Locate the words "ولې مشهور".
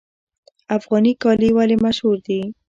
1.57-2.17